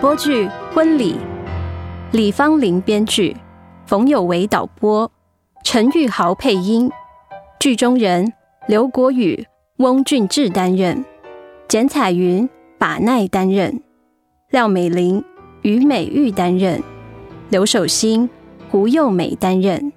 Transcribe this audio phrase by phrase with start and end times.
[0.00, 1.12] 播剧《婚礼》，
[2.10, 3.36] 李芳玲编剧，
[3.84, 5.12] 冯有为导播，
[5.62, 6.90] 陈玉豪配音。
[7.58, 8.32] 剧中人
[8.66, 11.04] 刘国宇、翁俊志担任，
[11.68, 13.78] 简彩云、把奈担任，
[14.48, 15.22] 廖美玲、
[15.60, 16.82] 于美玉担任，
[17.50, 18.30] 刘守新、
[18.70, 19.92] 胡幼美担任，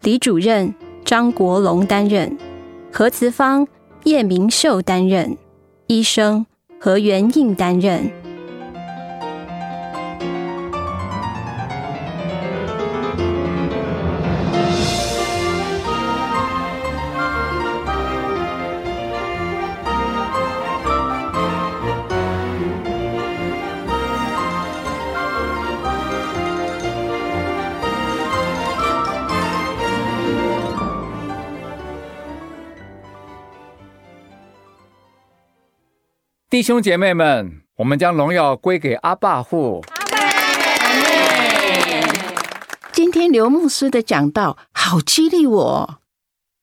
[0.00, 0.74] 李主任
[1.04, 2.36] 张国龙担任，
[2.92, 3.64] 何慈芳、
[4.02, 5.38] 叶明秀担任，
[5.86, 6.44] 医生
[6.80, 8.10] 何元应担任。
[36.54, 39.84] 弟兄姐妹们，我们将荣耀归给阿爸父。
[42.92, 45.98] 今天刘牧师的讲道好激励我。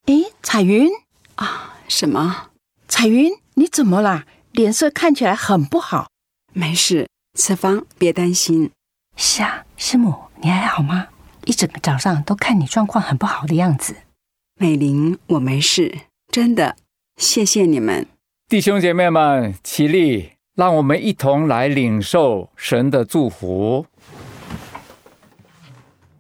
[0.06, 0.90] 哎，彩云
[1.36, 2.52] 啊，什么？
[2.88, 4.24] 彩云，你怎么啦？
[4.54, 6.08] 脸色看起来很不好。
[6.54, 8.72] 没事，此方别担心。
[9.18, 11.08] 是啊，师母，你还好吗？
[11.44, 13.98] 一整个早上都看你状况很不好的样子。
[14.58, 16.78] 美玲，我没事，真的，
[17.18, 18.08] 谢谢你们。
[18.52, 23.86] 弟兄姐妹们，起立，让我们一同来领受神的祝福。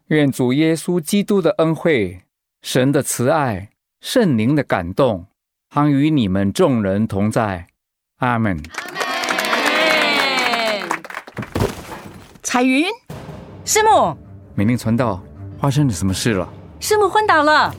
[0.07, 2.21] 愿主耶稣基督的恩惠、
[2.61, 5.25] 神的慈爱、圣灵的感动，
[5.71, 7.67] 常与你们众人同在。
[8.19, 8.57] 阿门。
[12.41, 12.85] 彩云，
[13.65, 14.17] 师母，
[14.55, 15.21] 命令传道，
[15.59, 16.47] 发生了什么事了？
[16.79, 17.75] 师母昏倒了。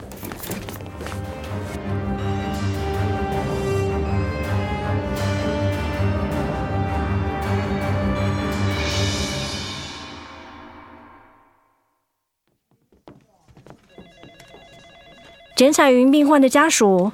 [15.63, 17.13] 简彩云病患的家属，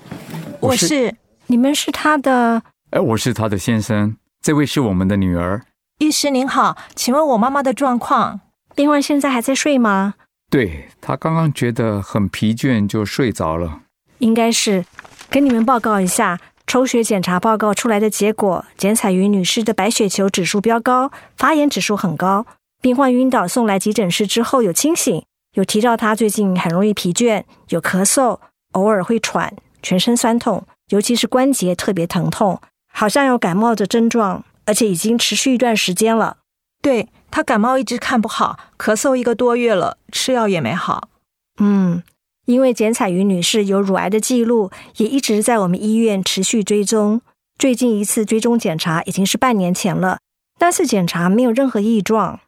[0.61, 1.15] 我是。
[1.49, 2.63] 你们是他的？
[2.93, 4.17] 哎，我是他的先生。
[4.41, 5.63] 这位是我们的女儿。
[5.99, 8.41] 医师您好，请问我妈妈的状况？
[8.75, 10.15] 病患现在还在睡吗？
[10.51, 13.81] 对他刚刚觉得很疲倦，就睡着了。
[14.21, 14.87] 应该是。
[15.29, 22.47] 跟你们报告一下，抽血检查报告出来的结果：简彩云女士的白血球指数飙高，发炎指数很高。
[22.81, 25.23] 病患晕倒送来急诊室之后有清醒。
[25.59, 28.39] 有提到他最近很容易疲倦，有咳嗽，
[28.75, 29.53] 偶尔会喘，
[29.83, 32.61] 全身酸痛，尤其是关节特别疼痛，
[32.93, 36.37] 好像有感冒的症状，而且已经持续一段时间了。
[36.81, 41.09] 对他感冒一直看不好，咳嗽一个多月了，吃药也没好。
[41.59, 42.05] 嗯，
[42.47, 47.21] 因为简彩云女士有乳癌的记录，也一直在我们医院持续追踪。
[47.59, 50.21] 最近一次追踪检查已经是半年前了，
[50.61, 52.39] 那次检查没有任何异状。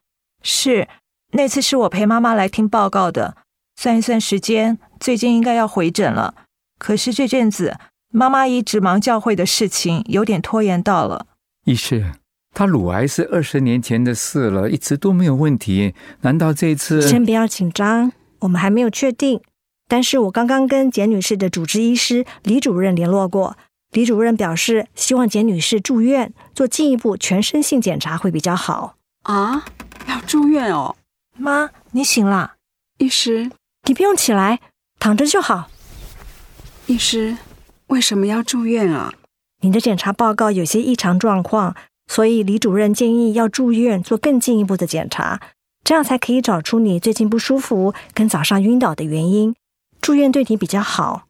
[0.45, 0.87] 是。
[1.33, 3.37] 那次是我陪妈妈来听报告的，
[3.77, 6.35] 算一算时间，最近应该要回诊了。
[6.79, 7.77] 可是这阵子
[8.13, 11.27] 妈妈一直忙教会的事情，有点拖延到了。
[11.65, 12.13] 医师，
[12.53, 15.95] 她乳癌是二十年前的事了，一直都没有问题。
[16.23, 17.01] 难道这次？
[17.03, 18.11] 先不要紧张，
[18.41, 19.41] 我们还没有确定。
[19.87, 23.57] 但是我刚刚跟简女士的主治医师李主任联络过，
[23.93, 28.97] 李主任表示希望简女士住院做进一步全身性检查会比较好。
[29.25, 29.65] 啊，
[30.09, 30.97] 要住院哦。
[31.41, 32.57] 妈，你醒了。
[32.99, 33.51] 医师，
[33.85, 34.61] 你不用起来，
[34.99, 35.71] 躺着就好。
[36.87, 37.39] 医师，
[37.87, 39.15] 为什么要住院啊？
[39.63, 41.75] 你的检查报告有些异常状况，
[42.07, 45.41] 所以李主任建议要住院做更进一步的检查，
[45.83, 49.55] 这样才可以找出你最近不舒服跟早上晕倒的原因。
[50.03, 51.27] 住院对你比较好。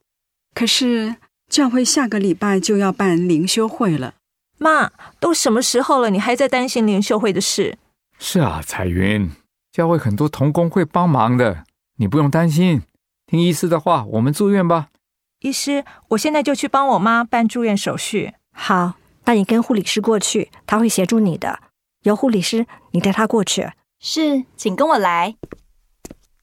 [0.53, 1.15] 可是
[1.49, 4.15] 教会下个礼拜就要办灵修会了。
[4.59, 4.91] 妈，
[5.21, 7.79] 都什么时候了，你还在担心灵修会的事？
[8.19, 9.31] 是啊，彩云。
[9.73, 11.65] 教会很多童工会帮忙的，
[11.97, 12.83] 你不用担心。
[13.27, 14.89] 听医师的话，我们住院吧。
[15.41, 18.35] 医师，我现在就去帮我妈办住院手续。
[18.53, 18.95] 好，
[19.25, 21.61] 那你跟护理师过去，他会协助你的。
[22.03, 23.71] 由护理师，你带他过去。
[24.01, 25.37] 是，请跟我来。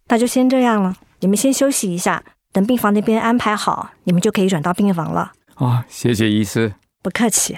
[0.08, 2.24] 那就先这样了，你们先休息一下，
[2.54, 5.34] 等病房那边安排好，你们就可以转到病房了。
[5.56, 6.76] 啊，谢谢医师。
[7.04, 7.58] 不客气。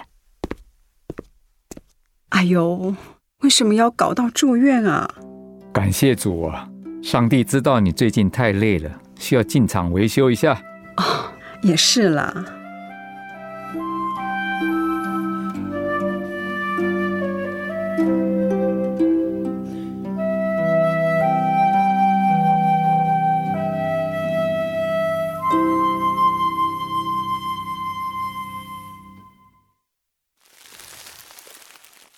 [2.29, 2.95] 哎呦，
[3.41, 5.13] 为什么要搞到住院啊？
[5.71, 6.67] 感谢主啊！
[7.01, 10.61] 上帝知道你最近太累了，需要进厂维修一下。
[10.97, 11.31] 哦，
[11.61, 12.45] 也是啦。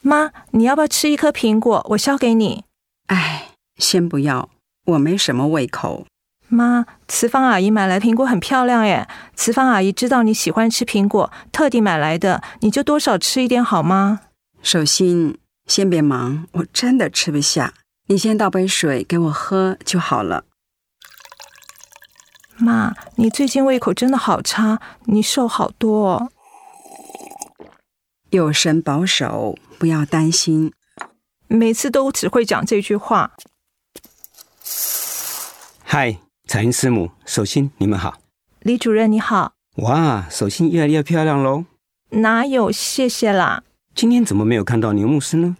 [0.02, 1.86] 妈，你要不要吃一颗苹果？
[1.92, 2.66] 我削给你。
[3.82, 4.48] 哎，先不要，
[4.86, 6.06] 我没什么胃口。
[6.48, 9.08] 妈，慈芳阿姨买来苹果很漂亮耶。
[9.36, 14.20] 慈芳阿姨知道你喜欢吃苹果，特地买来的，你就多少吃一点好吗？
[14.62, 15.36] 首先，
[15.66, 17.74] 先别忙，我真的吃不下。
[18.08, 20.44] 你先倒杯水给我喝就好了。
[22.58, 26.30] 妈，你最近胃口真的好差，你瘦好多哦。
[28.30, 30.72] 有神保守，不要担心。
[31.48, 33.32] 每次都只会讲这句话。
[35.84, 38.20] 嗨，彩云师母、手心，你们好。
[38.62, 39.54] 李主任你好。
[39.78, 41.66] 哇，手心越来越漂亮喽。
[42.10, 43.64] 哪有，谢谢啦。
[43.94, 45.58] 今天怎么没有看到牛牧师呢？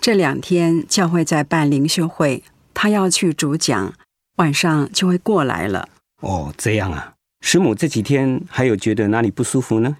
[0.00, 3.92] 这两天教会在办灵修会，他要去主讲，
[4.36, 5.88] 晚上就会过来了。
[6.20, 7.14] 哦，这样啊。
[7.40, 9.96] 师母这几天还有觉得哪里不舒服呢？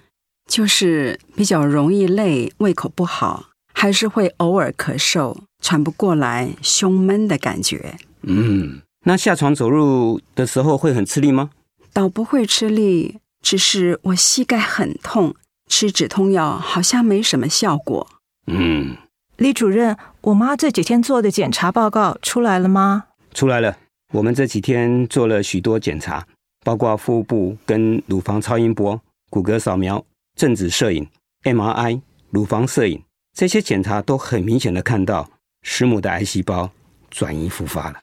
[0.49, 7.97] 就是比较容易累，胃口不好，还是会偶尔咳嗽，喘不过来，胸闷的感觉。
[8.27, 11.51] 嗯，那下床走路的时候会很吃力吗？
[11.93, 15.35] 倒不会吃力，只是我膝盖很痛，
[15.67, 18.07] 吃止痛药好像没什么效果。
[18.47, 18.97] 嗯，
[19.37, 23.05] 李主任，我妈这几天做的检查报告出来了吗？
[23.33, 23.77] 出来了。
[24.13, 26.25] 我们这几天做了许多检查，
[26.63, 30.05] 包括腹部跟乳房超音波、骨骼扫描、
[30.35, 31.07] 正子摄影、
[31.43, 33.01] MRI、乳房摄影，
[33.33, 35.29] 这些检查都很明显的看到
[35.63, 36.69] 石母的癌细胞
[37.09, 37.99] 转移复发了。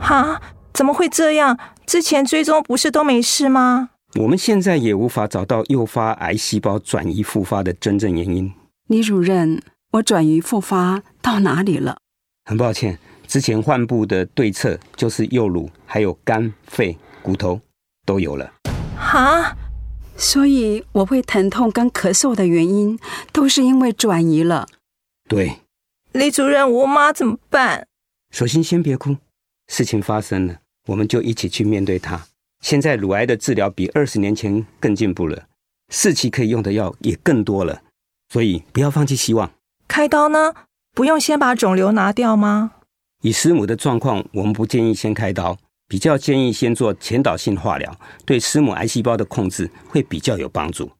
[0.00, 0.40] 哈？
[0.72, 1.58] 怎么会这样？
[1.86, 3.90] 之前追踪不是都没事吗？
[4.14, 8.52] 我们现在也无法找到诱发癌细胞转移复发的真正原因。
[8.86, 9.60] 李主任，
[9.92, 11.98] 我转移复发到哪里了？
[12.44, 12.98] 很抱歉。
[13.26, 17.60] 之前患部的对策就是右乳，还有肝、肺、骨头
[18.06, 18.50] 都有了。
[18.96, 19.54] 哈，
[20.16, 22.98] 所以我会疼痛跟咳嗽的原因
[23.30, 24.66] 都是因为转移了。
[25.28, 25.58] 对，
[26.12, 27.86] 李主任，我妈怎么办？
[28.30, 29.16] 首先先别哭，
[29.68, 30.56] 事情发生了，
[30.86, 32.20] 我们就一起去面对它。
[32.60, 35.44] 现在乳癌的治疗比二十年前更进步了，
[35.90, 37.82] 四期可以用的药也更多了，
[38.32, 39.50] 所以不要放弃希望。
[39.86, 40.52] 开刀呢？
[40.94, 42.72] 不用先把肿瘤拿掉吗？
[43.22, 45.56] 以师母的状况，我们不建议先开刀，
[45.86, 50.90] 比较建议先做前导性化疗，对师母癌细胞的控制会比较有帮助。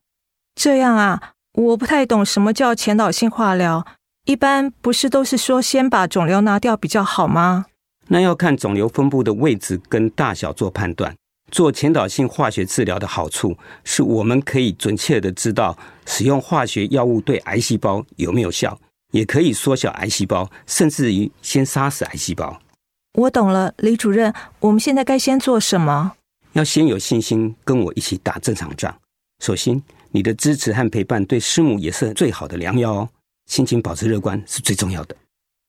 [0.54, 3.84] 这样啊，我不太懂什么叫前导性化疗，
[4.26, 7.66] 一般不是都是说先把肿瘤拿掉比较好吗？
[8.08, 11.14] 那要看肿瘤分布的位置跟大小做判断。
[11.50, 18.78] 做前导性化学治疗的好处，是我们可以准确的知道使用化学药物对癌细胞有没有效。
[19.12, 22.60] 也可以缩小癌细胞，甚至于先杀死癌细胞。
[23.14, 26.12] 我懂了，李主任，我们现在该先做什么？
[26.52, 28.94] 要先有信心跟我一起打这场仗。
[29.42, 33.08] 首先，你的支持和陪伴对师母也是最好的良药哦。
[33.46, 35.16] 心情保持乐观是最重要的。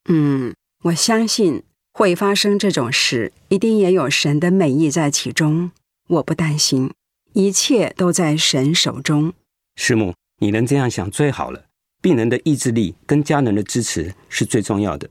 [0.09, 0.53] 嗯，
[0.83, 1.63] 我相信
[1.99, 5.71] 会发生这种事，一定也有神的美意在其中。
[6.07, 6.93] 我不担心，
[7.33, 9.33] 一切都在神手中。
[9.75, 11.65] 师母，你能这样想最好了。
[12.01, 15.09] 病人的意志力跟家人的支持是最重要的，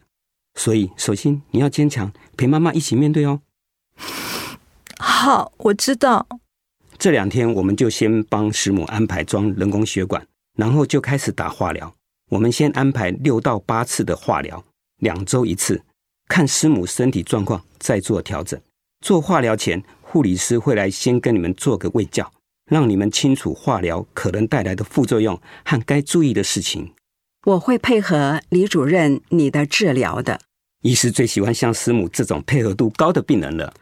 [0.55, 3.43] 所以首先你要坚强，陪妈妈一起面对哦。
[4.99, 6.27] 好，我知道。
[6.97, 10.27] 这两天我们就先帮师母安排装人工血管，
[10.57, 11.95] 然后就开始打化疗。
[12.31, 14.65] 我们先安排六到八次的化疗，
[15.01, 15.83] 两周一次，
[16.29, 18.61] 看师母身体状况再做调整。
[19.05, 22.31] 做化疗前，护理师会来先跟你们做个胃教。
[22.71, 26.93] 让你们清楚化疗可能带来的副作用和该注意的事情。
[27.47, 30.39] 我会配合李主任你的治疗的。
[30.83, 33.73] 医师最喜欢像师母这种配合度高的病人了。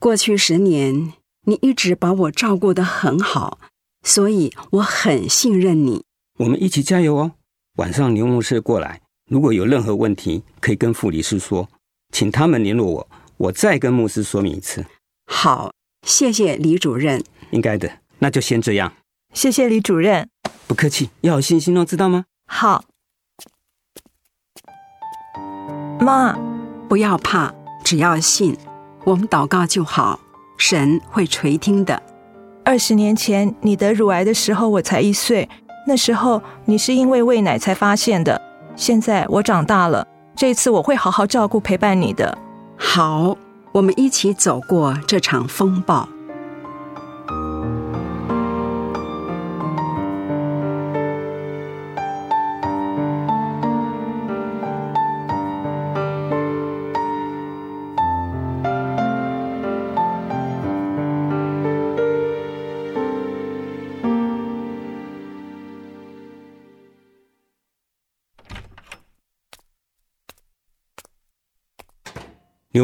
[0.00, 1.12] 过去十年，
[1.44, 3.58] 你一直把我照顾得很好，
[4.02, 6.02] 所以我很信任你。
[6.38, 7.32] 我们一起加油哦！
[7.76, 11.68] 晚上牛牧师过来，如果有任何问题，可以跟护理师说，
[12.12, 14.84] 请他们联络我，我再跟牧师说明一次。
[15.26, 15.72] 好，
[16.06, 17.24] 谢谢李主任。
[17.50, 17.90] 应该的。
[18.18, 18.92] 那就先这样，
[19.32, 20.28] 谢谢李主任。
[20.68, 22.26] 不客气，要有信心哦，知道吗？
[22.46, 22.84] 好，
[25.98, 26.38] 妈，
[26.88, 27.52] 不要怕，
[27.82, 28.56] 只要信，
[29.04, 30.20] 我们祷告就好，
[30.56, 32.00] 神会垂听的。
[32.64, 35.48] 二十年前你得乳癌的时候，我才一岁，
[35.86, 38.40] 那时候你是因为喂奶才发现的。
[38.76, 42.36] 现在我长大了，这次我会好好照顾陪伴你的。
[42.76, 43.36] 好，
[43.72, 46.08] 我们一起走过这场风暴。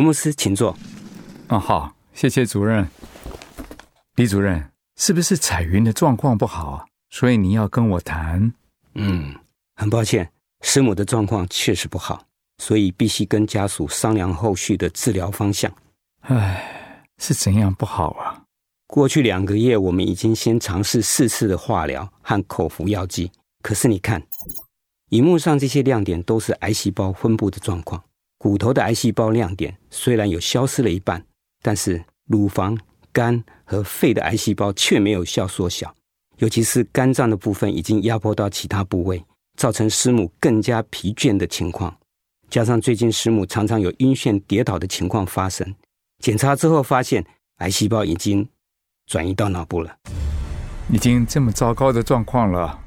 [0.08, 0.74] 牧师，请坐。
[1.48, 2.88] 啊，好，谢谢主任。
[4.14, 6.86] 李主任，是不是彩云的状况不好啊？
[7.10, 8.50] 所以你要跟我谈？
[8.94, 9.34] 嗯，
[9.76, 12.24] 很抱歉，师母的状况确实不好，
[12.56, 15.70] 所以必须跟家属商量后续的治疗方向。
[16.20, 18.42] 唉，是怎样不好啊？
[18.86, 24.22] 过去两个月，我们已经先尝试四次的化疗和口服药剂，可是你看，
[25.10, 28.02] 荧幕上这些亮点都是癌细胞分布的状况。
[28.38, 31.22] 骨头的癌细胞亮点虽然有消失了一半，
[31.62, 32.78] 但是乳房、
[33.12, 35.94] 肝和肺的癌细胞却没有效缩小，
[36.38, 39.22] 尤其是肝脏的部分已经压迫到其他部位，
[39.56, 41.94] 造成师母更加疲倦的情况。
[42.48, 45.74] 加上最近师母常常有晕眩、跌倒的情况发生，
[46.18, 47.26] 检查之后发现
[47.58, 48.48] 癌细胞已经。
[49.08, 49.96] 转移到脑部了，
[50.92, 52.78] 已经这么糟糕的状况了。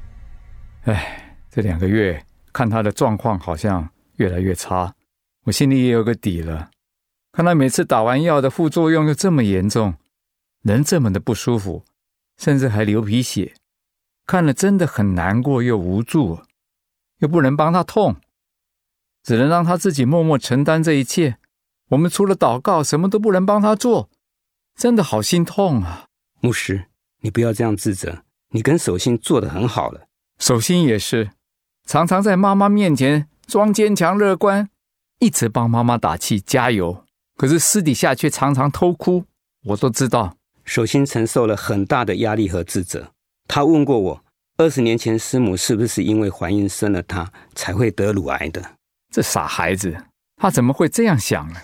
[0.84, 4.94] 哎，这两个月看他的状况好像越来越差，
[5.44, 6.70] 我心里也有个底了。
[7.32, 9.94] 看他每次打完药的副作用又这么严重，
[10.62, 11.84] 人这么的不舒服，
[12.36, 13.54] 甚至还流鼻血，
[14.26, 16.40] 看了真的很难过又无助，
[17.18, 18.16] 又不能帮他痛，
[19.22, 21.38] 只能让他自己默默承担这一切。
[21.88, 24.08] 我们除了祷告，什么都不能帮他做，
[24.76, 26.06] 真的好心痛啊！
[26.40, 26.86] 牧师，
[27.20, 28.24] 你不要这样自责。
[28.50, 30.06] 你跟守心做的很好了，
[30.38, 31.30] 守心也是，
[31.86, 34.68] 常常在妈妈面前装坚强乐观，
[35.22, 37.04] 一直帮妈妈打气加油。
[37.36, 39.24] 可是私底下却常常偷哭，
[39.66, 40.36] 我都知道。
[40.64, 43.12] 守心承受了很大的压力和自责。
[43.46, 44.24] 他问过我，
[44.56, 48.62] 二十年前师母是不是因为怀孕生了他才会得乳癌的？
[49.12, 49.96] 这傻孩子，
[50.36, 51.60] 他怎么会这样想呢？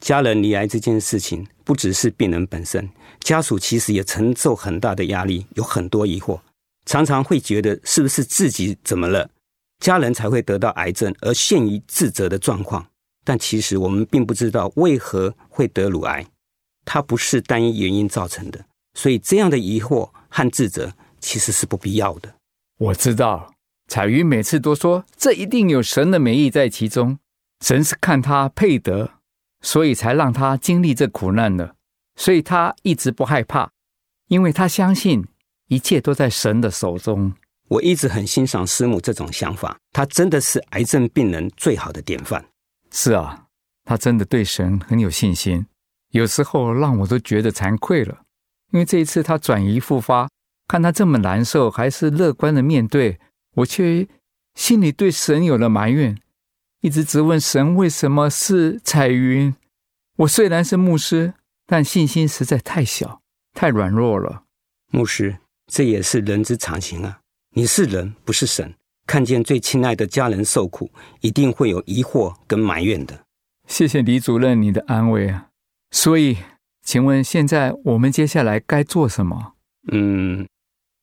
[0.00, 2.88] 家人离癌这件事情，不只是病人本身，
[3.20, 6.40] 家属其实也承受很大的压力，有很多疑惑，
[6.86, 9.28] 常常会觉得是不是自己怎么了，
[9.78, 12.84] 家人才会得到癌症，而陷于自责的状况。
[13.24, 16.26] 但其实我们并不知道为何会得乳癌，
[16.84, 18.64] 它不是单一原因造成的，
[18.94, 22.34] 所以这样的疑惑和自责其实是不必要的。
[22.78, 23.54] 我知道，
[23.88, 27.18] 彩云每次都说这一定有神的美意在其中，
[27.64, 29.12] 神是看他配得。
[29.64, 31.76] 所以才让他经历这苦难的，
[32.16, 33.70] 所以他一直不害怕，
[34.26, 35.24] 因为他相信
[35.68, 37.32] 一切都在神的手中。
[37.68, 42.44] 我一直很欣赏师母这种想法，他真的是癌症病人最好的典范。
[42.92, 43.46] 是啊，
[43.84, 45.66] 他真的对神很有信心，
[46.10, 48.22] 有时候让我都觉得惭愧了，
[48.70, 50.28] 因为这一次他转移复发，
[50.68, 53.18] 看他这么难受，还是乐观的面对，
[53.54, 54.06] 我却
[54.54, 56.16] 心里对神有了埋怨。
[56.82, 59.54] 一直质问神为什么是彩云。
[60.16, 61.32] 我虽然是牧师，
[61.66, 63.22] 但信心实在太小，
[63.54, 64.42] 太软弱了。
[64.90, 67.20] 牧师，这也是人之常情啊。
[67.54, 68.74] 你是人，不是神，
[69.12, 70.90] 看见最亲爱的家人受苦，
[71.20, 73.26] 一定会有疑惑跟埋怨的。
[73.68, 75.48] 谢谢李主任你的安慰啊。
[75.90, 76.38] 所以，
[76.82, 79.52] 请问现在我们接下来该做什么？
[79.92, 80.48] 嗯，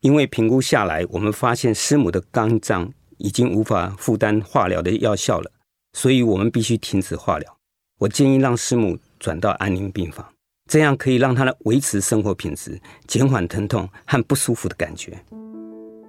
[0.02, 5.52] 因为评估下来，我们发现师母的肝脏已经无法负担化疗的药效了。
[5.94, 7.58] 所以我们必须停止化疗。
[8.00, 10.26] 我建议让师母转到安宁病房，
[10.68, 15.24] 这样可以让她维持生活品质，减缓疼痛和不舒服的感觉。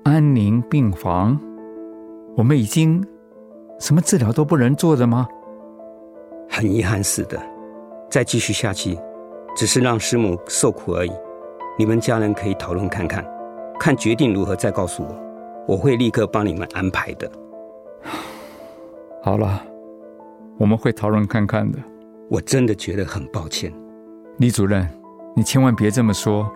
[0.04, 1.38] 安宁病房，
[2.40, 3.06] 我们已经
[3.80, 5.28] 什么治疗都不能做的吗？
[6.48, 7.38] 很遗憾，是的。
[8.08, 8.98] 再继续下去，
[9.54, 11.12] 只是让师母受苦而已。
[11.78, 13.22] 你们家人可以讨论看看，
[13.78, 15.14] 看决定如何再告诉我，
[15.68, 17.30] 我会立刻帮你们安排的。
[19.22, 19.62] 好了。
[20.56, 21.78] 我们会讨论看看的。
[22.30, 23.70] 我真的觉得很抱歉，
[24.38, 24.88] 李主任，
[25.36, 26.50] 你千万别这么说。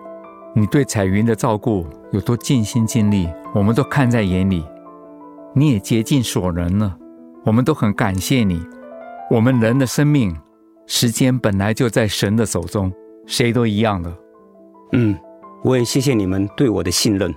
[0.55, 4.65] 你对彩云的照顾有多尽心尽力，我们都看在眼里。
[5.55, 6.95] 你也竭尽所能了，
[7.45, 8.61] 我们都很感谢你。
[9.31, 10.35] 我们人的生命
[10.85, 12.91] 时间本来就在神的手中，
[13.25, 14.13] 谁都一样的。
[14.91, 15.17] 嗯，
[15.63, 17.33] 我也谢谢你们对我的信任。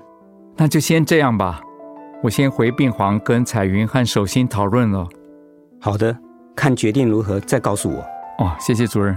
[0.56, 1.60] 那就先这样吧，
[2.22, 5.06] 我先回病房跟彩云和守心讨论了。
[5.80, 6.18] 好的。
[6.56, 8.00] 看决定如何，再告诉我。
[8.44, 9.16] 哦，谢谢主任。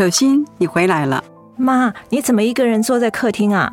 [0.00, 1.22] 首先，你回来了，
[1.58, 3.70] 妈，你怎么一个人坐在客厅啊？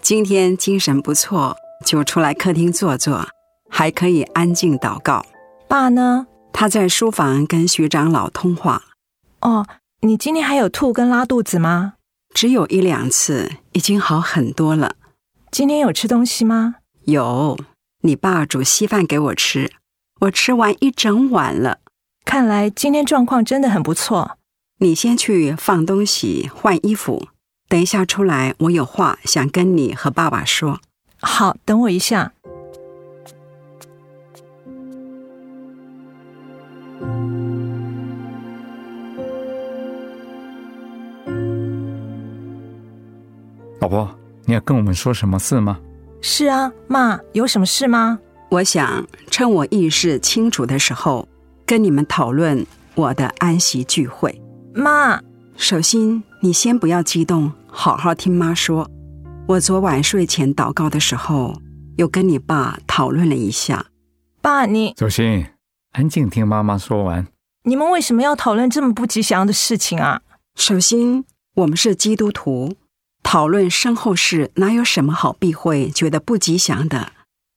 [0.00, 1.54] 今天精神不错，
[1.84, 3.28] 就出来客厅坐坐，
[3.68, 5.22] 还可以安静祷告。
[5.68, 6.26] 爸呢？
[6.50, 8.84] 他在书房跟徐长老通话。
[9.42, 9.66] 哦，
[10.00, 11.96] 你今天还有吐跟拉肚子吗？
[12.32, 14.94] 只有一两次，已经好很多了。
[15.50, 16.76] 今天有吃东西吗？
[17.04, 17.58] 有，
[18.00, 19.70] 你爸煮稀饭给我吃，
[20.20, 21.80] 我吃完一整碗了。
[22.24, 24.38] 看来今天状况真的很不错。
[24.78, 27.28] 你先去放东西、换衣服，
[27.66, 30.80] 等一下出来，我有话想跟你和爸爸说。
[31.18, 32.34] 好，等我一下。
[43.80, 44.10] 老婆，
[44.44, 45.80] 你要跟我们说什么事吗？
[46.20, 48.18] 是啊，妈，有什么事吗？
[48.50, 51.26] 我想趁我意识清楚的时候，
[51.64, 54.38] 跟你们讨论我的安息聚会。
[54.78, 55.22] 妈，
[55.56, 58.86] 首先你先不要激动，好好听妈说。
[59.48, 61.62] 我昨晚睡前祷告的时候，
[61.96, 63.86] 有跟你爸讨论了一下。
[64.42, 65.54] 爸，你首先
[65.92, 67.26] 安静听妈妈说完。
[67.64, 70.20] 你们为什么要讨论这么不吉祥的事情啊？
[70.56, 72.76] 首先，我们是基督徒，
[73.22, 77.12] 讨论身后事哪有什么好避讳、觉得不吉祥的？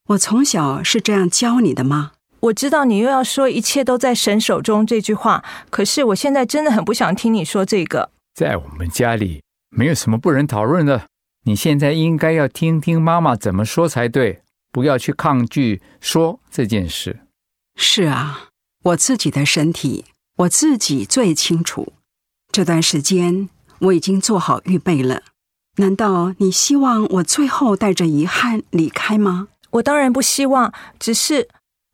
[0.08, 2.12] 我从小是这样教你的吗？
[2.40, 8.10] 我知道你又要说一切都在神手中这句话，可是我现在真的很不想听你说这个。
[8.34, 11.06] 在我们家里没有什么不能讨论的，
[11.44, 14.40] 你现在应该要听听妈妈怎么说才对，
[14.72, 17.20] 不要去抗拒说这件事。
[17.76, 18.48] 是啊，
[18.84, 20.06] 我自己的身体
[20.38, 21.92] 我自己最清楚。
[22.50, 23.48] 这段时间
[23.80, 25.22] 我已经做好预备了。
[25.76, 29.48] 难道你希望我最后带着遗憾离开吗？
[29.72, 31.48] 我当然不希望，只是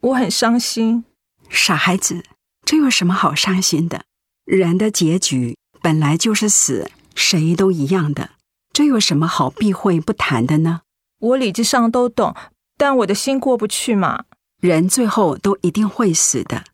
[0.07, 1.05] 我很伤心。
[1.49, 2.23] 傻孩子，
[2.64, 4.05] 这有什么好伤心的？
[4.45, 8.31] 人的结局本来就是死，谁都一样的，
[8.73, 10.83] 这有什么好避讳不谈的呢？
[11.19, 12.37] 我理智上都懂，
[12.77, 14.27] 但我的心过不去嘛。
[14.61, 16.64] 人最后都一定会死的，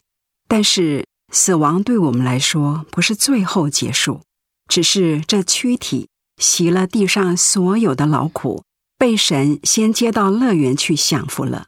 [0.47, 4.21] 但是死亡对我们来说不是最后结束，
[4.68, 8.62] 只是这躯体习了地上所有的劳苦。
[8.99, 11.66] 被神先接到乐园去享福了，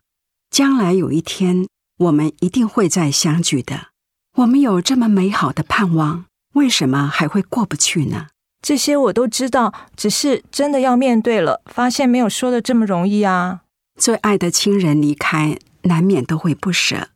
[0.55, 1.67] 将来有一天
[1.99, 3.89] 我们一定会再相聚的。
[4.37, 8.29] 我们有这么美好的盼望，为什么还会过不去呢？
[8.63, 13.63] 这些我都知道，只是真的要面对了，发现没有说的这么容易啊。
[14.01, 17.09] 最爱的亲人离开，难免都会不舍。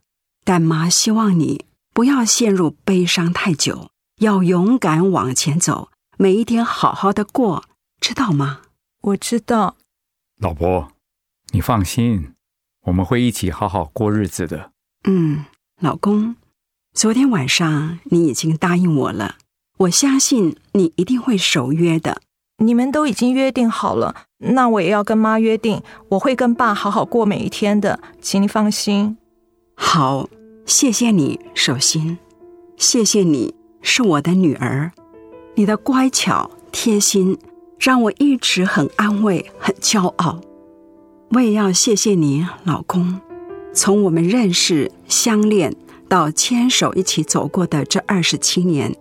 [0.44, 3.88] 但妈希望你不要陷入悲伤太久，
[4.20, 7.62] 要勇敢往前走，每一天好好的过，
[8.00, 8.62] 知道吗？
[9.02, 9.76] 我知道。
[10.40, 10.90] 老婆，
[11.52, 12.32] 你放心，
[12.86, 14.70] 我们会一起好好过日子的。
[15.04, 15.44] 嗯，
[15.80, 16.36] 老公，
[16.94, 19.36] 昨天晚上你已经答应我了，
[19.78, 22.20] 我相信你一定会守约的。
[22.58, 29.16] 你们都已经约定好了，那我也要跟妈约定，我会跟爸好好过每一天的，请你放心。
[29.76, 30.28] 好，
[30.66, 32.18] 谢谢你，守心，
[32.76, 34.90] 谢谢你是我的女儿，
[35.54, 37.38] 你的乖巧贴心。
[37.78, 40.40] 让我一直很安慰，很骄傲。
[41.30, 43.20] 我也要谢谢你，老公。
[43.74, 45.74] 从我们认识、相恋
[46.08, 48.94] 到牵手一起走过的这二十七年，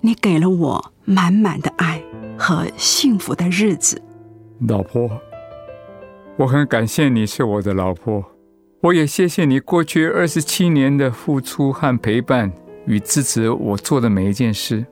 [0.00, 2.02] 你给了我满满的爱
[2.36, 4.02] 和幸福的日子。
[4.68, 5.10] 老婆，
[6.36, 8.24] 我很感谢你是我的老婆，
[8.80, 12.52] 我也谢谢你过去二十七年的付出和陪伴
[12.86, 14.84] 与支持我做的每一件事，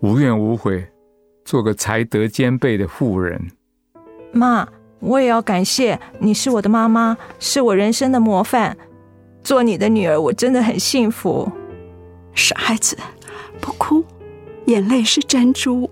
[0.00, 0.84] 无怨无悔。
[1.44, 3.40] 做个才德兼备的妇人，
[4.32, 4.66] 妈，
[5.06, 8.76] 我也要感谢你是我的妈妈，是我人生的模范。
[9.44, 11.48] 做你的女儿，我真的很幸福。
[12.34, 12.98] 傻孩子，
[13.60, 14.04] 不哭，
[14.64, 15.88] 眼泪是珍珠。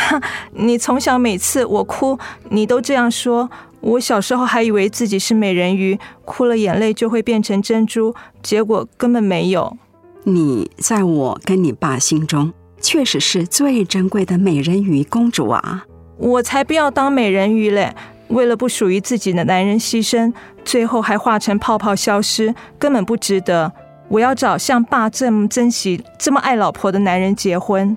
[0.52, 3.50] 你从小每次我哭，你都这样说。
[3.82, 9.76] 我小时候还以为自己是美人鱼，哭了眼泪就会变成珍珠，结果根本没有。
[10.24, 12.52] 你在我跟你爸心中。
[12.80, 15.84] 确实是最珍贵的美人鱼公主啊！
[16.18, 17.94] 我才不要当美人鱼嘞！
[18.28, 20.32] 为了不属于自己的男人牺牲，
[20.64, 23.72] 最后还化成泡泡消失，根本不值得。
[24.08, 27.96] 我要找像爸这么珍惜、这么爱老婆的男人结婚。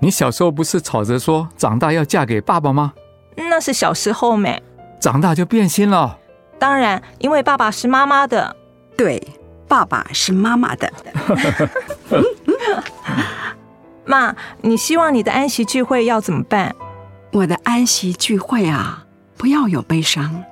[0.00, 2.92] 你小时候不是吵着说长大要嫁给爸爸吗？
[3.36, 4.62] 那是小时候没，
[5.00, 6.18] 长大就变心了。
[6.58, 8.56] 当然，因为爸爸是妈妈的。
[8.96, 9.22] 对，
[9.68, 10.92] 爸爸是妈妈的。
[14.04, 16.74] 妈，你希望你的安息聚会要怎么办？
[17.32, 19.05] 我的安息聚会啊，
[19.36, 20.42] 不要有悲伤，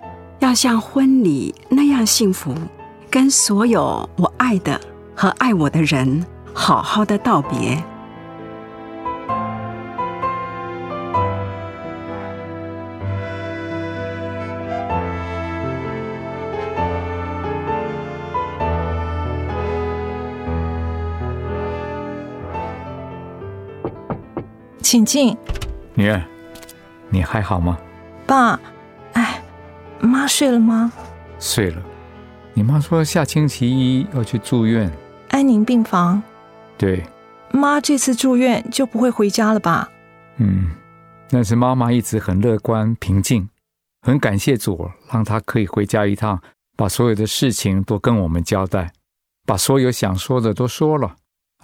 [0.40, 2.54] 要像婚礼那样幸福，
[3.10, 4.80] 跟所有我爱的
[5.16, 7.82] 和爱我的人好好的道别。
[24.80, 25.36] 请进，
[25.94, 26.22] 女儿，
[27.08, 27.76] 你还好吗？
[28.26, 28.73] 爸，哎，
[30.24, 30.90] 妈睡了吗？
[31.38, 31.82] 睡了。
[32.54, 34.90] 你妈说下星期一要去住院，
[35.28, 36.22] 安宁病房。
[36.78, 37.04] 对，
[37.52, 39.90] 妈这次住院就不会回家了吧？
[40.38, 40.70] 嗯，
[41.28, 43.46] 但是妈妈一直很乐观平静，
[44.00, 46.40] 很感谢主，让她可以回家一趟，
[46.74, 48.94] 把所有的事情都跟我们交代，
[49.44, 51.16] 把所有想说的都说了，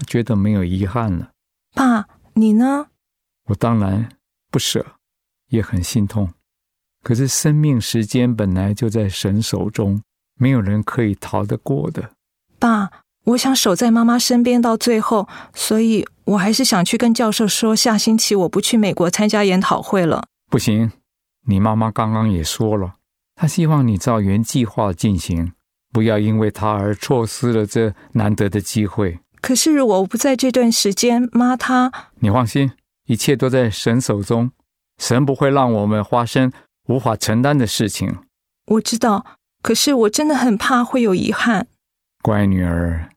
[0.06, 1.30] 觉得没有遗憾了。
[1.74, 2.88] 爸，你呢？
[3.46, 4.10] 我当然
[4.50, 4.84] 不舍，
[5.48, 6.28] 也很心痛。
[7.02, 10.02] 可是生命时间本来就在神手中。
[10.42, 12.12] 没有人可以逃得过的，
[12.58, 12.88] 爸，
[13.24, 20.24] 我想守在妈妈身边到最后，所以我还是想去跟教授说，下星期我不去美国参加研讨会了。
[20.50, 20.92] 不行，
[21.46, 22.94] 你妈妈刚刚也说了，
[23.34, 25.52] 她希望你照原计划进行，
[25.92, 29.18] 不要因为她而错失了这难得的机会。
[29.42, 31.92] 可是如果我不在这段时间，妈她……
[32.20, 32.72] 你放心，
[33.04, 34.50] 一切都在神手中，
[34.96, 36.50] 神不会让我们发生
[36.90, 38.18] 无法承担的事情。
[38.66, 39.24] 我知道。
[39.62, 41.66] 可是我真的很怕会有遗憾，
[42.22, 43.10] 乖女儿，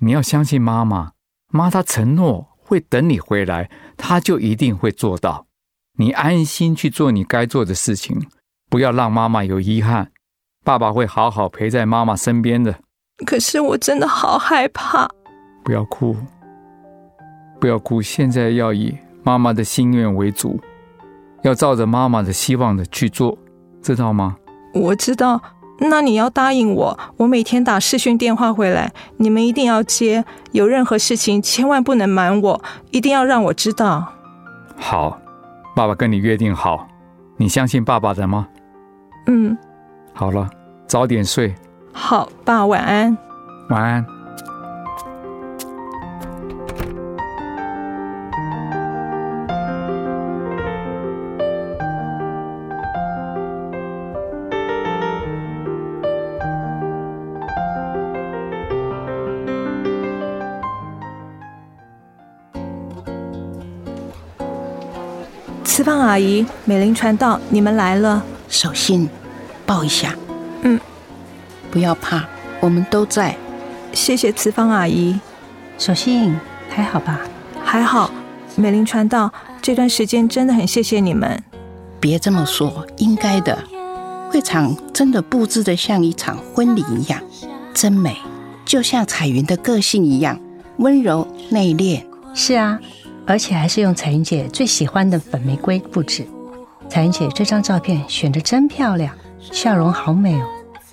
[0.00, 1.10] 你要相信妈妈，
[1.48, 5.48] 妈她承诺会等你回来，她就一定会做到。
[5.96, 8.16] 你安心去做你该做的事情，
[8.70, 10.12] 不要让妈妈有遗憾。
[10.64, 12.78] 爸爸会好好陪在妈妈身边的。
[13.26, 15.10] 可是我真的好害怕。
[15.64, 16.16] 不要哭，
[17.60, 20.60] 不要哭，现在要以妈妈的心愿为主，
[21.42, 23.36] 要照着妈妈的希望的去做，
[23.82, 24.36] 知道吗？
[24.74, 25.40] 我知道。
[25.80, 30.24] 那你要答应我，我每天打视讯电话回来，你们一定要接。
[30.50, 34.12] 有任何事情千万不能瞒我，一定要让我知道。
[34.76, 35.20] 好，
[35.76, 36.88] 爸爸跟你约定好，
[37.36, 38.48] 你相信爸爸的吗？
[39.28, 39.56] 嗯。
[40.12, 40.50] 好了，
[40.88, 41.54] 早点睡。
[41.92, 43.16] 好，爸，晚安。
[43.70, 44.04] 晚安。
[65.78, 68.20] 慈芳阿姨，美玲传道，你们来了。
[68.48, 69.08] 手信，
[69.64, 70.12] 抱一下。
[70.62, 70.80] 嗯，
[71.70, 72.24] 不要怕，
[72.58, 73.36] 我们都在。
[73.92, 75.20] 谢谢慈芳阿姨。
[75.78, 76.36] 手信，
[76.68, 77.20] 还好吧？
[77.62, 78.10] 还好。
[78.56, 81.40] 美玲传道，这段时间真的很谢谢你们。
[82.00, 83.56] 别这么说，应该的。
[84.30, 87.22] 会场真的布置的像一场婚礼一样，
[87.72, 88.16] 真美，
[88.64, 90.40] 就像彩云的个性一样，
[90.78, 92.02] 温柔内敛。
[92.34, 92.80] 是啊。
[93.28, 96.26] 而且还是用彩云姐最喜欢的粉玫瑰布置。
[96.88, 100.46] 彩云姐这张照片选的真漂亮，笑容好美哦。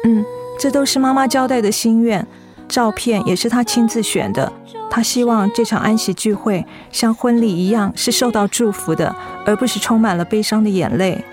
[0.04, 0.21] 嗯，
[0.60, 2.28] 这都是妈妈交代的心愿，
[2.67, 4.52] 照片也是她亲自选的。
[4.91, 11.24] 她希望这场安息聚会像婚礼一样是受到祝福的，而不是充满了悲伤的眼泪。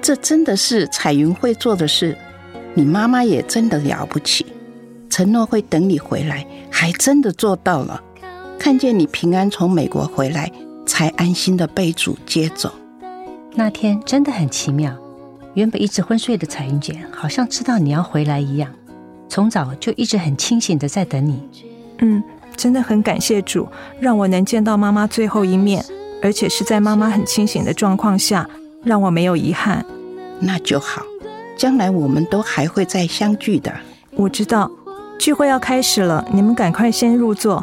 [0.00, 2.16] 这真的是彩云会做的事。
[2.74, 4.46] 你妈妈也真的了不起，
[5.10, 8.00] 承诺会等你回来，还真的做到了。
[8.64, 10.50] 看见你平安从美国回来，
[10.86, 12.72] 才安心的被主接走。
[13.52, 14.90] 那天真的很奇妙，
[15.52, 18.72] 原本一直昏睡的彩云姐，好像知道你要回来一样，
[19.28, 21.42] 从早就一直很清醒的在等你。
[21.98, 22.24] 嗯，
[22.56, 23.68] 真的很感谢主，
[24.00, 25.84] 让我能见到妈妈最后一面，
[26.22, 28.48] 而且是在妈妈很清醒的状况下，
[28.82, 29.84] 让我没有遗憾。
[30.40, 31.02] 那就好，
[31.58, 33.70] 将来我们都还会再相聚的。
[34.12, 34.70] 我知道，
[35.18, 37.62] 聚会要开始了，你们赶快先入座。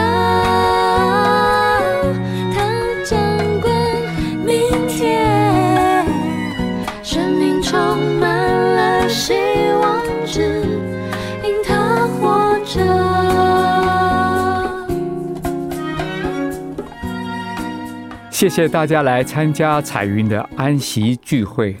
[18.41, 21.77] 谢谢大家来参加彩云的安息聚会。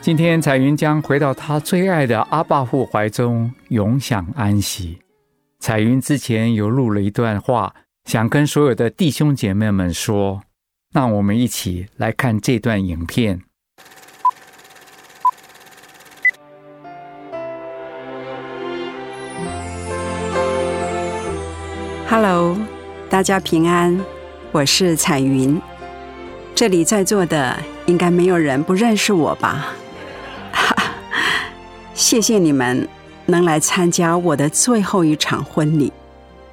[0.00, 4.98] 今天彩云将回到她最爱的阿爸父怀中，永享安息。
[5.58, 7.74] 彩云之前有录了一段话，
[8.06, 10.40] 想跟所有的弟兄姐妹们说，
[10.90, 13.42] 让我们一起来看这段影片。
[22.08, 22.56] Hello，
[23.10, 24.02] 大家平安，
[24.50, 25.60] 我是彩云。
[26.54, 29.74] 这里在座的应该没有人不认识我吧？
[31.94, 32.86] 谢谢你们
[33.26, 35.92] 能来参加我的最后一场婚礼。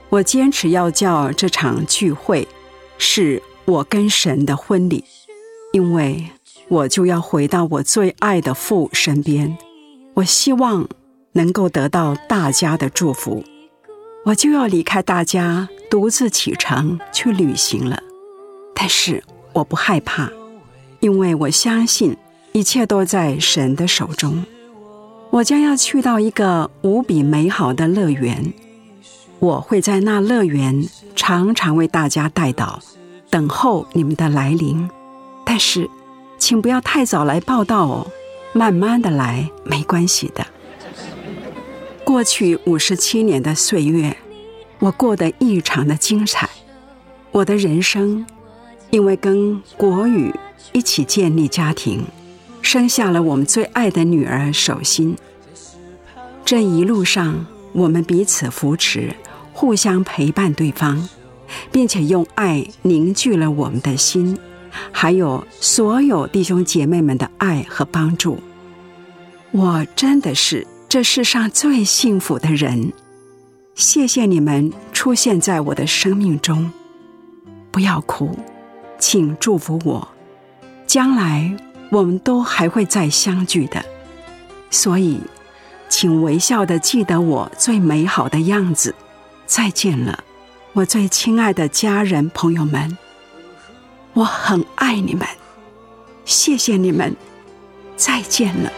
[0.10, 2.48] 我坚持要叫这场聚会
[2.98, 5.04] 是我跟神的婚礼，
[5.74, 6.30] 因为
[6.70, 9.58] 我就要回到我最爱的父身边。
[10.14, 10.88] 我希望
[11.34, 13.44] 能够得到大家的祝福，
[14.24, 18.02] 我就要离开大家，独自启程去旅行了。
[18.74, 19.22] 但是
[19.58, 20.30] 我不害怕，
[21.00, 22.16] 因为我相信
[22.52, 24.46] 一切都在神的手中。
[25.32, 28.54] 我将要去到一个无比美好的乐园。
[29.40, 32.78] 我会在那乐园常常为大家带祷，
[33.32, 34.88] 等候你们的来临。
[35.44, 35.90] 但是，
[36.38, 38.08] 请不要太早来报道哦，
[38.54, 40.46] 慢慢的来没关系的。
[42.04, 44.16] 过去五十七年的岁月，
[44.78, 46.48] 我过得异常的精彩。
[47.32, 48.26] 我的人生，
[48.90, 50.34] 因为跟国语
[50.72, 52.04] 一起建立家庭，
[52.62, 55.16] 生下了我们最爱的女儿手心。
[56.46, 59.14] 这一路上，我们彼此扶持。
[59.54, 61.10] 互相陪伴对方，
[61.72, 64.38] 并且用爱凝聚了我们的心，
[64.92, 68.38] 还有所有弟兄姐妹们的爱和帮助。
[69.50, 72.94] 我真的是这世上最幸福的人。
[73.74, 76.72] 谢谢你们出现在我的生命中。
[77.72, 78.38] 不要哭，
[79.00, 80.08] 请祝福我。
[80.86, 81.56] 将来
[81.90, 83.84] 我们都还会再相聚的，
[84.70, 85.20] 所以，
[85.90, 88.94] 请微笑的记得我最美好的样子。
[89.46, 90.24] 再见了，
[90.74, 92.98] 我最亲爱的家人朋友们，
[94.14, 95.26] 我很爱你们，
[96.26, 97.16] 谢谢你们，
[97.96, 98.72] 再见了。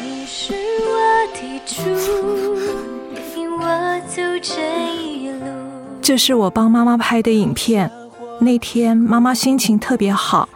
[0.00, 0.96] 你是我
[1.34, 1.82] 的主，
[3.36, 5.46] 引我走这一路。
[6.00, 7.90] 这是我帮妈妈拍的影片，
[8.40, 10.48] 那天妈妈心情特别好，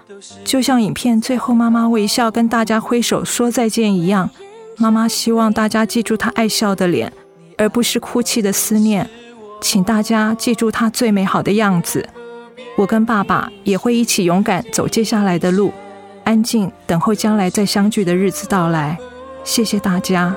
[0.45, 4.29] 就像影片最后妈妈微笑跟大家挥手说再见一样。
[4.77, 7.13] 妈妈希望大家记住她爱笑的脸，
[7.57, 9.09] 而不是哭泣的思念。
[9.61, 12.09] 请大家记住她最美好的样子。
[12.77, 15.73] 我跟爸爸也会一起勇敢走接下来的路，
[16.25, 18.99] 安静等候将来再相聚的日子到来。
[19.43, 20.35] 谢谢大家。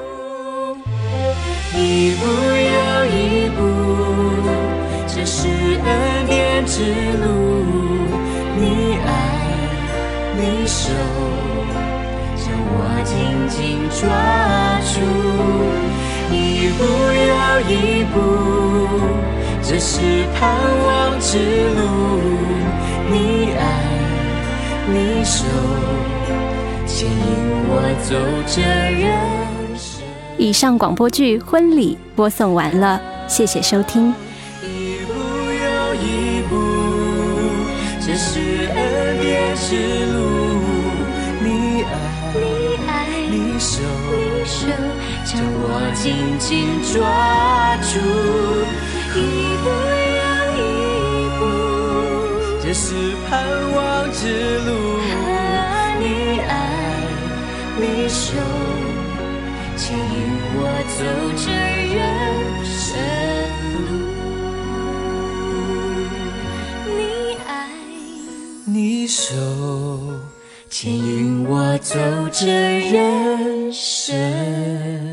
[13.62, 14.10] 紧紧抓
[14.82, 15.00] 住。
[16.34, 17.32] 一步又
[17.70, 18.16] 一步，
[19.62, 20.40] 这是盼
[20.86, 21.80] 望之路。
[23.12, 23.62] 你爱，
[24.88, 25.46] 你手，
[26.88, 27.16] 牵引
[27.68, 27.72] 我
[28.04, 28.16] 走
[28.48, 30.02] 这人生。
[30.38, 34.14] 以上广播剧《婚礼》播送完了，谢谢收听。
[34.64, 36.56] 一步又一步，
[38.00, 38.40] 这是
[38.74, 40.31] 恩典之路。
[43.62, 43.80] 手。
[45.24, 46.04] 将我紧
[46.40, 46.50] 紧
[46.92, 46.98] 抓
[47.86, 47.94] 住，
[49.16, 49.18] 一
[49.62, 49.66] 步
[50.18, 50.22] 又
[50.58, 50.60] 一
[51.38, 51.42] 步，
[52.62, 52.84] 这是
[53.30, 53.30] 盼
[53.72, 53.78] 望
[54.12, 54.20] 之
[54.66, 54.70] 路。
[56.00, 56.04] 你
[56.40, 56.52] 爱，
[57.78, 58.34] 你手，
[59.78, 60.02] 牵引
[60.58, 60.60] 我
[60.98, 61.00] 走
[61.38, 61.46] 这
[61.96, 61.96] 人
[62.66, 62.76] 生
[63.78, 63.90] 路。
[66.88, 67.00] 你
[67.48, 67.50] 爱，
[68.66, 69.30] 你手。
[70.72, 72.00] 牵引我走
[72.32, 72.48] 这
[72.90, 75.11] 人生。